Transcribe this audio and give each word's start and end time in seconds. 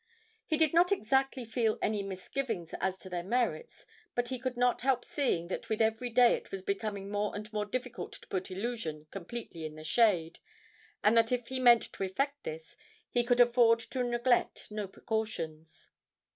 He 0.47 0.57
did 0.57 0.73
not 0.73 0.91
exactly 0.91 1.45
feel 1.45 1.77
any 1.79 2.01
misgivings 2.01 2.73
as 2.81 2.97
to 2.97 3.07
their 3.07 3.21
merits, 3.21 3.85
but 4.15 4.29
he 4.29 4.39
could 4.39 4.57
not 4.57 4.81
help 4.81 5.05
seeing 5.05 5.47
that 5.49 5.69
with 5.69 5.79
every 5.79 6.09
day 6.09 6.33
it 6.33 6.49
was 6.51 6.63
becoming 6.63 7.11
more 7.11 7.35
and 7.35 7.53
more 7.53 7.65
difficult 7.65 8.13
to 8.13 8.27
put 8.27 8.49
'Illusion' 8.49 9.05
completely 9.11 9.63
in 9.63 9.75
the 9.75 9.83
shade, 9.83 10.39
and 11.03 11.15
that 11.15 11.31
if 11.31 11.49
he 11.49 11.59
meant 11.59 11.93
to 11.93 12.03
effect 12.03 12.41
this, 12.43 12.75
he 13.11 13.23
could 13.23 13.39
afford 13.39 13.77
to 13.77 14.03
neglect 14.03 14.71
no 14.71 14.87
precautions. 14.87 15.91